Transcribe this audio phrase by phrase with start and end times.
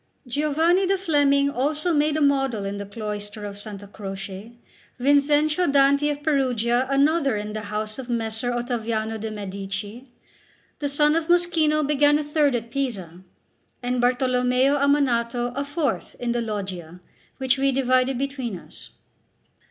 [0.25, 3.83] Giovanni the Fleming also made a model in the cloister of S.
[3.93, 4.51] Croce;
[4.99, 10.05] Vinzenzio Danti of Perugia another in the house of Messer Ottaviano de' Medici;
[10.79, 13.21] the son of Moschino began a third at Pisa,
[13.83, 16.99] and Bartolommeo Ammanato a fourth in the Loggia,
[17.37, 18.93] which we divided between us.